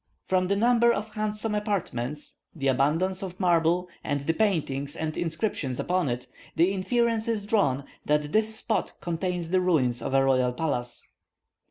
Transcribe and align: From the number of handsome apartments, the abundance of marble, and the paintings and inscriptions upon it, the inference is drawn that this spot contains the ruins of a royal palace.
From 0.25 0.47
the 0.47 0.55
number 0.55 0.91
of 0.91 1.13
handsome 1.13 1.53
apartments, 1.53 2.33
the 2.55 2.69
abundance 2.69 3.21
of 3.21 3.39
marble, 3.39 3.87
and 4.03 4.21
the 4.21 4.33
paintings 4.33 4.95
and 4.95 5.15
inscriptions 5.15 5.79
upon 5.79 6.09
it, 6.09 6.25
the 6.55 6.71
inference 6.73 7.27
is 7.27 7.45
drawn 7.45 7.83
that 8.05 8.31
this 8.31 8.55
spot 8.55 8.93
contains 8.99 9.51
the 9.51 9.61
ruins 9.61 10.01
of 10.01 10.15
a 10.15 10.25
royal 10.25 10.53
palace. 10.53 11.07